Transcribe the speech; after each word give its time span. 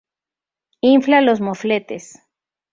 infla 0.81 1.21
los 1.21 1.41
mofletes 1.41 2.17